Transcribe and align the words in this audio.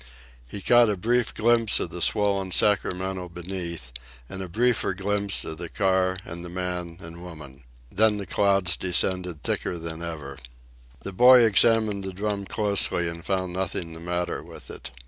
He 0.47 0.61
caught 0.63 0.89
a 0.89 0.97
brief 0.97 1.31
glimpse 1.31 1.79
of 1.79 1.91
the 1.91 2.01
swollen 2.01 2.51
Sacramento 2.51 3.29
beneath, 3.29 3.91
and 4.27 4.41
a 4.41 4.49
briefer 4.49 4.95
glimpse 4.95 5.45
of 5.45 5.59
the 5.59 5.69
car 5.69 6.17
and 6.25 6.43
the 6.43 6.49
man 6.49 6.97
and 7.01 7.21
woman. 7.21 7.63
Then 7.91 8.17
the 8.17 8.25
clouds 8.25 8.75
descended 8.75 9.43
thicker 9.43 9.77
than 9.77 10.01
ever. 10.01 10.39
The 11.03 11.13
boy 11.13 11.41
examined 11.41 12.03
the 12.03 12.13
drum 12.13 12.45
closely, 12.45 13.07
and 13.07 13.23
found 13.23 13.53
nothing 13.53 13.93
the 13.93 13.99
matter 13.99 14.41
with 14.41 14.71
it. 14.71 14.89